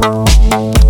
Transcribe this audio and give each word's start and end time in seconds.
Thank 0.00 0.84
you. 0.84 0.89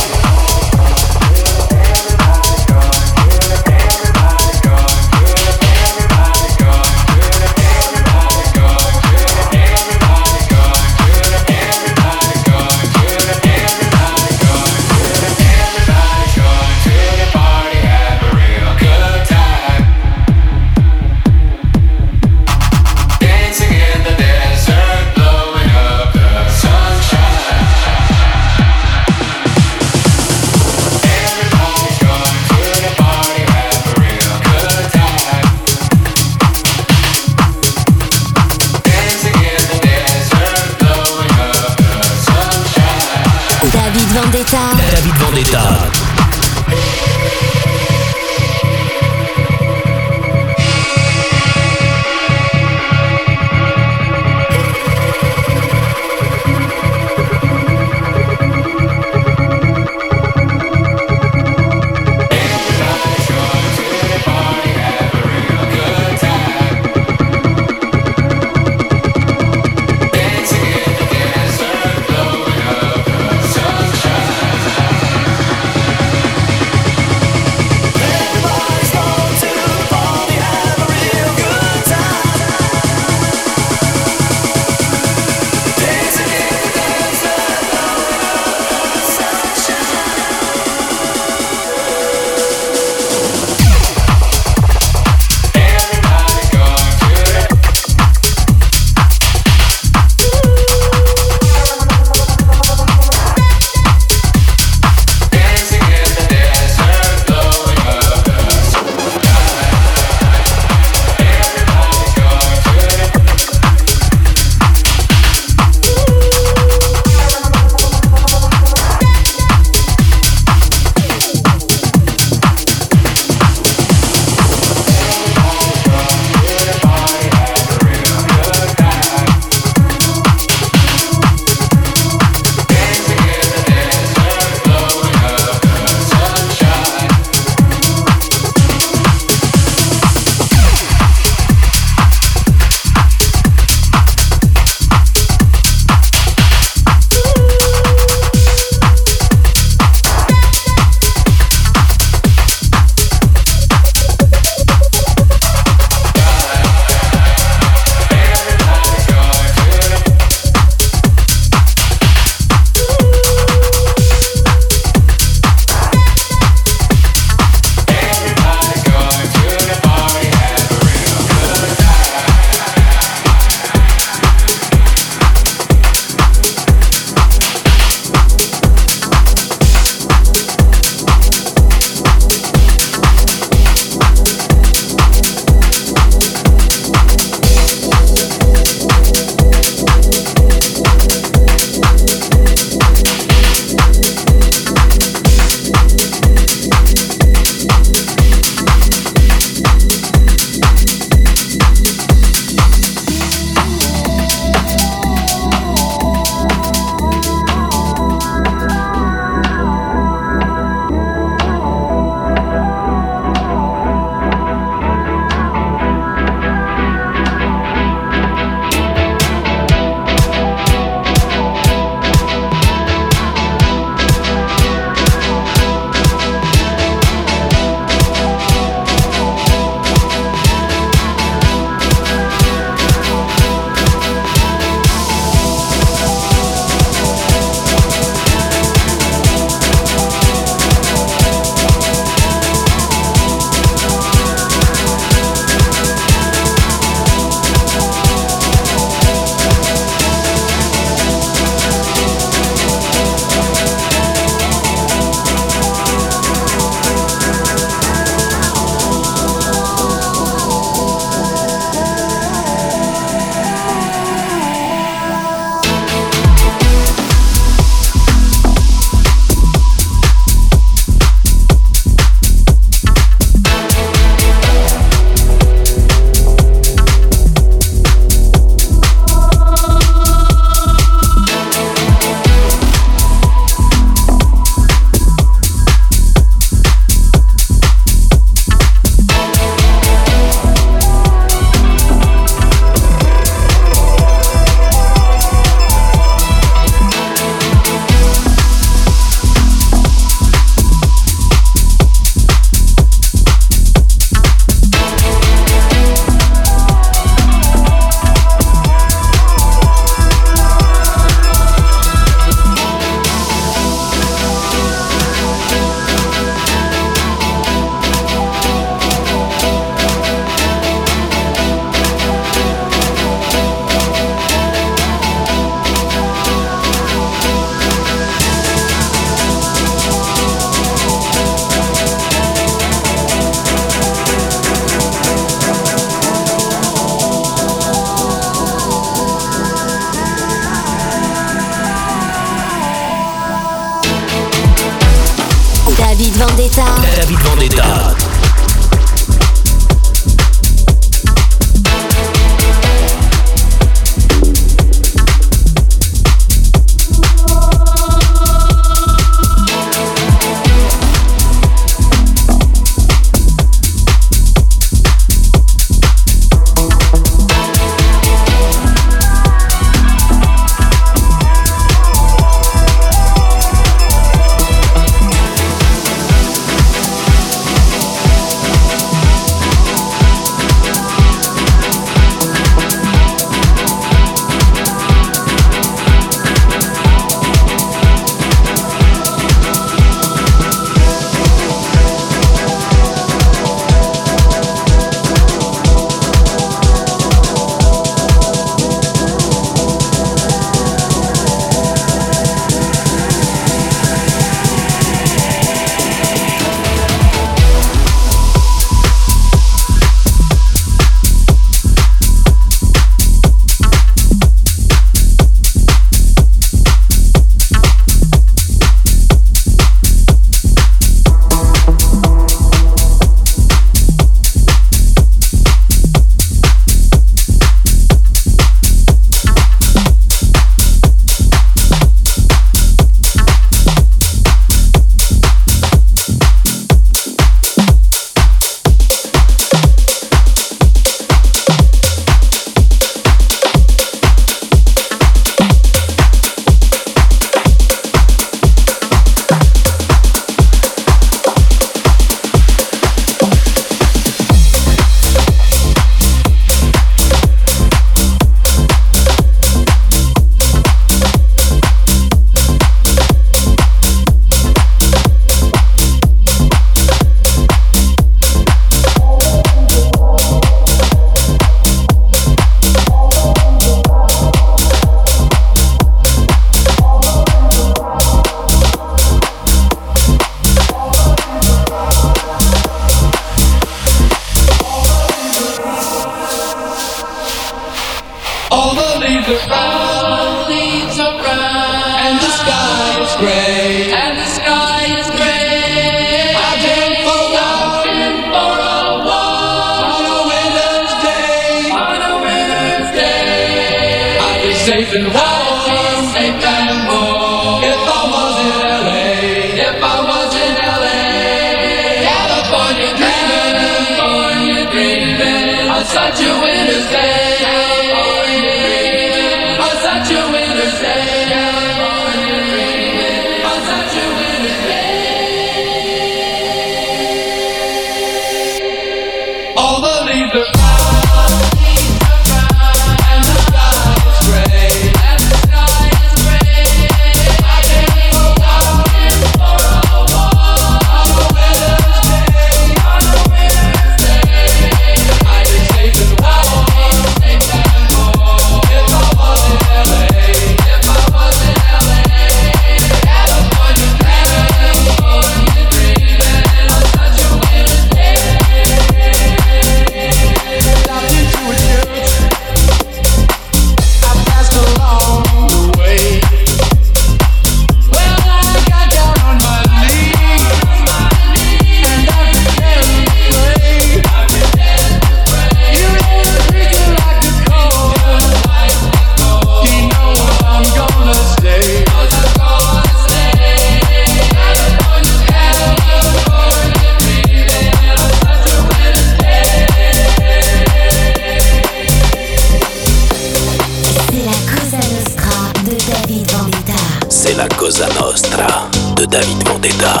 Дедал. 599.61 600.00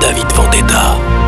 David 0.00 0.32
Vendetta. 0.32 1.19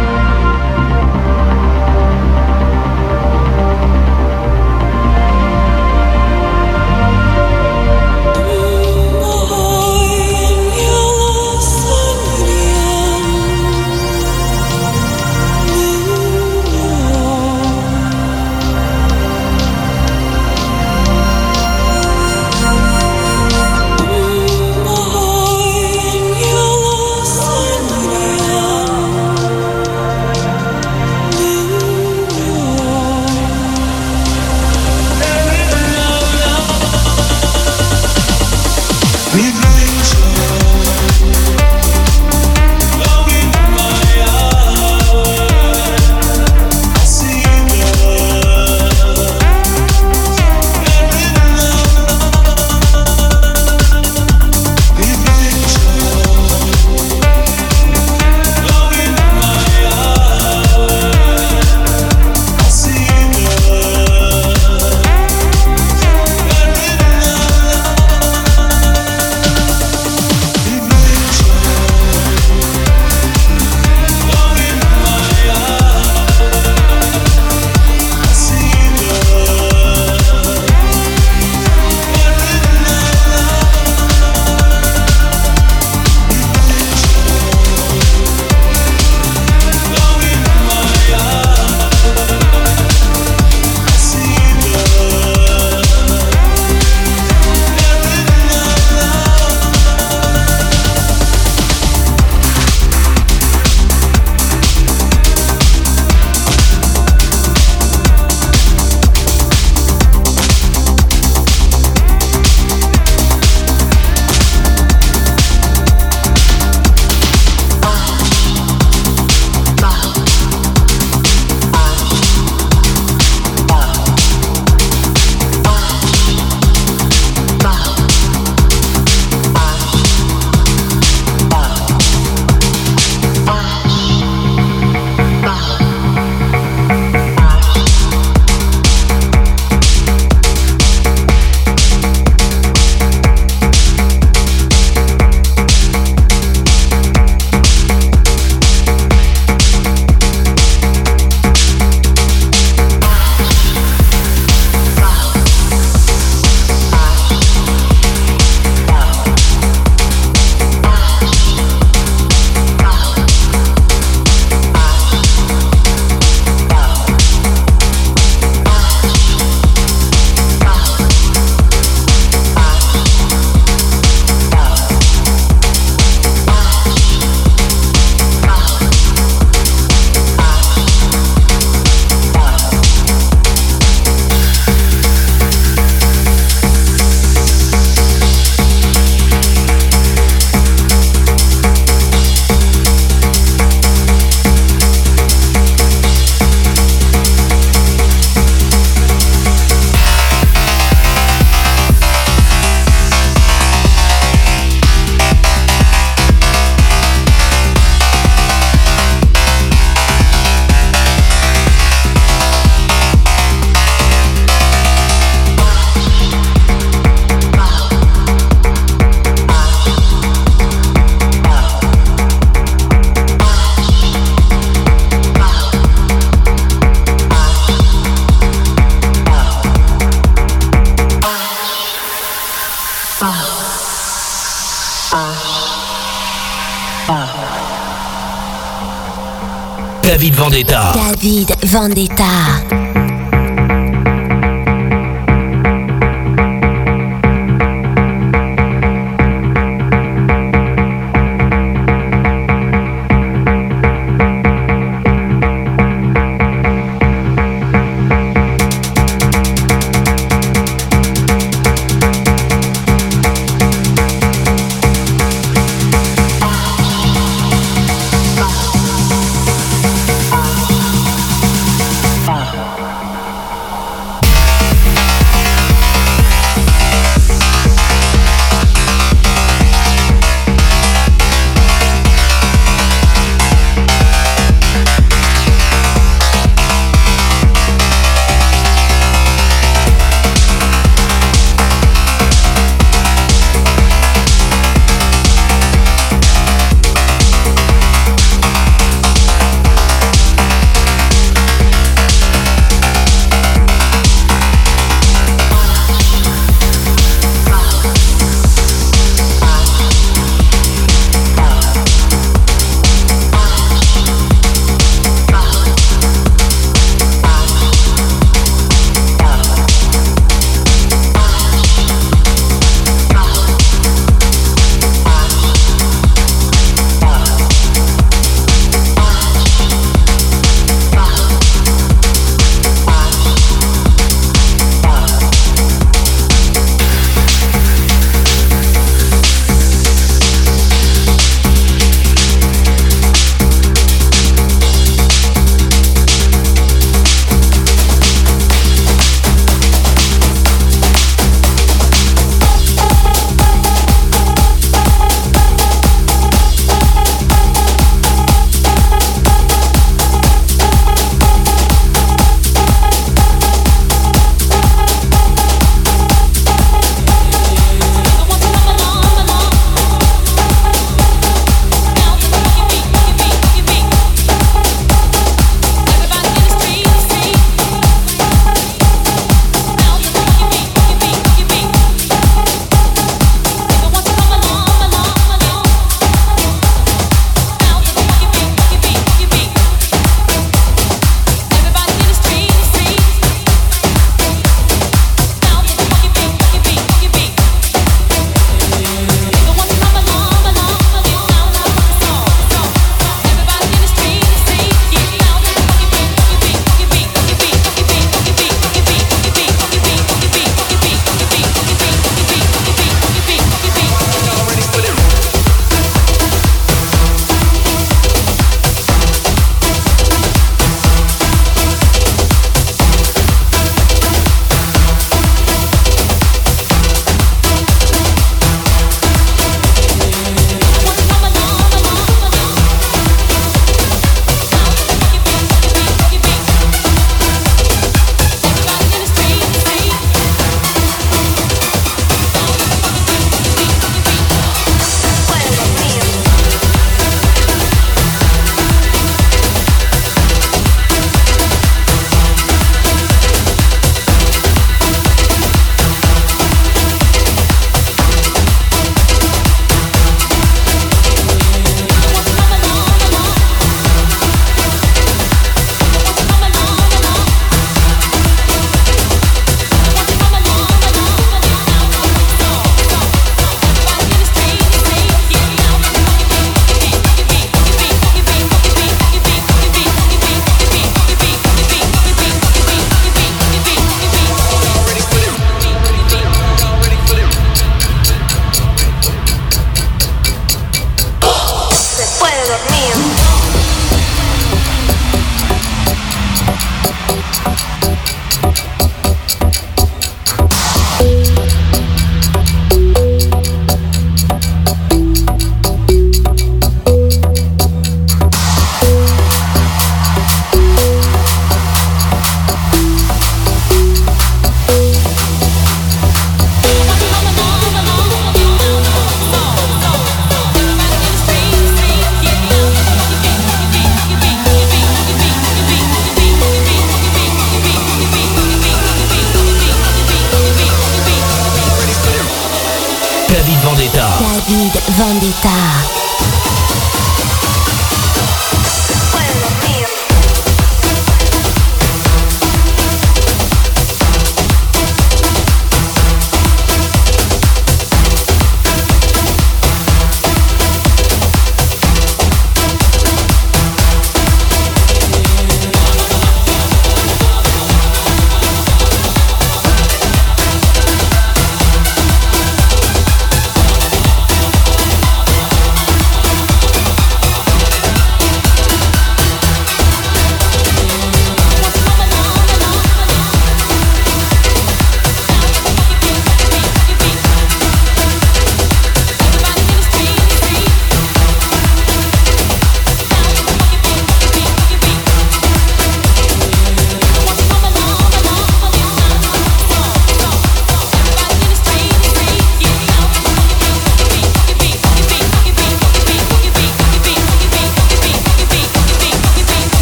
David 240.92 241.56
Vendetta. 241.70 242.81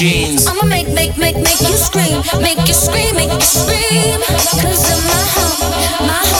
I'ma 0.00 0.64
make, 0.64 0.88
make, 0.88 1.18
make, 1.18 1.36
make 1.36 1.60
you 1.60 1.76
scream. 1.76 2.22
Make 2.40 2.66
you 2.66 2.72
scream, 2.72 3.14
make 3.16 3.30
you 3.30 3.40
scream. 3.42 4.18
Cause 4.62 4.88
my 5.04 5.20
hump, 5.36 6.06
my 6.06 6.30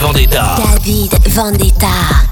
Vendetta. 0.00 0.56
David 0.56 1.12
Vendetta. 1.24 2.29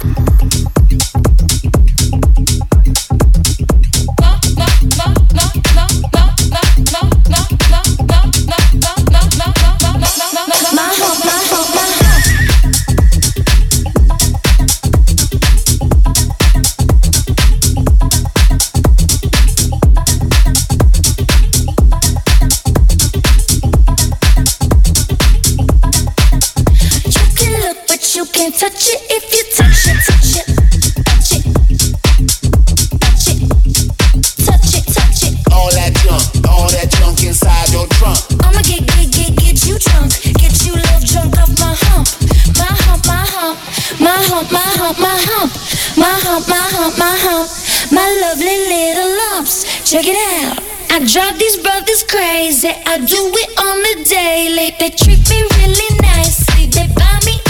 Check 49.99 50.14
it 50.14 50.16
out. 50.46 50.62
I 50.92 51.05
drive 51.05 51.40
these 51.40 51.57
brothers 51.57 52.05
crazy. 52.05 52.68
I 52.68 52.99
do 52.99 53.32
it 53.34 53.59
on 53.59 53.82
the 53.82 54.05
daily. 54.09 54.70
They 54.78 54.90
treat 54.90 55.28
me 55.28 55.42
really 55.59 55.99
nicely. 55.99 56.66
They 56.66 56.86
buy 56.94 57.18
me 57.26 57.47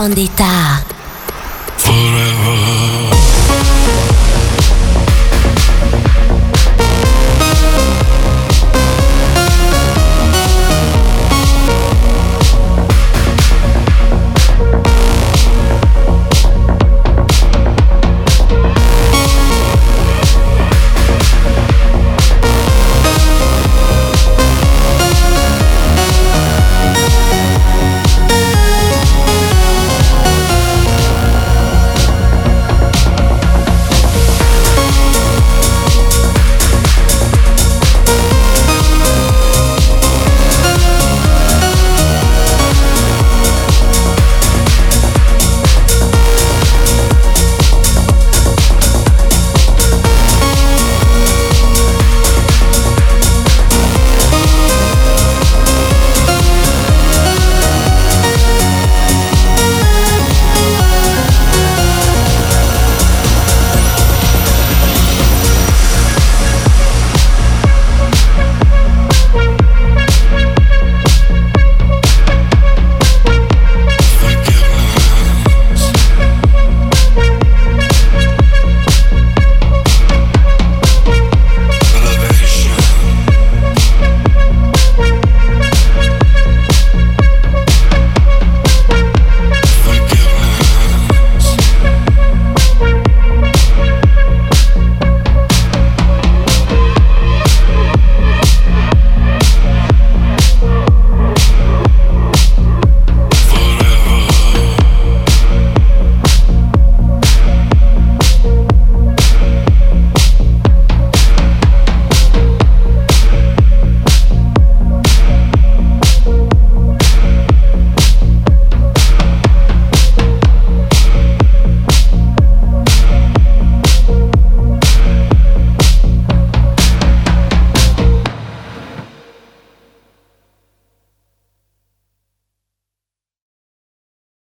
Vendetta. 0.00 0.49